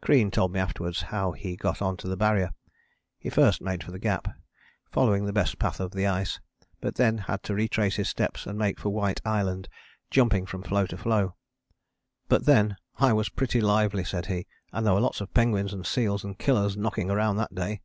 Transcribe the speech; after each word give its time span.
Crean 0.00 0.32
told 0.32 0.50
me 0.52 0.58
afterwards 0.58 1.02
how 1.02 1.30
he 1.30 1.54
got 1.54 1.80
on 1.80 1.96
to 1.98 2.08
the 2.08 2.16
Barrier. 2.16 2.50
He 3.16 3.30
first 3.30 3.60
made 3.62 3.84
for 3.84 3.92
the 3.92 4.00
Gap, 4.00 4.26
following 4.90 5.24
the 5.24 5.32
best 5.32 5.56
path 5.60 5.78
of 5.78 5.92
the 5.92 6.04
ice, 6.04 6.40
but 6.80 6.96
then 6.96 7.16
had 7.18 7.44
to 7.44 7.54
retrace 7.54 7.94
his 7.94 8.08
steps 8.08 8.44
and 8.44 8.58
make 8.58 8.80
for 8.80 8.88
White 8.88 9.20
Island 9.24 9.68
jumping 10.10 10.46
from 10.46 10.64
floe 10.64 10.86
to 10.86 10.96
floe. 10.96 11.36
But 12.26 12.44
then 12.44 12.74
"I 12.96 13.12
was 13.12 13.28
pretty 13.28 13.60
lively," 13.60 14.02
said 14.02 14.26
he: 14.26 14.48
and 14.72 14.84
"there 14.84 14.94
were 14.94 15.00
lots 15.00 15.20
of 15.20 15.32
penguins 15.32 15.72
and 15.72 15.86
seals 15.86 16.24
and 16.24 16.36
killers 16.40 16.76
knocking 16.76 17.06
round 17.06 17.38
that 17.38 17.54
day." 17.54 17.80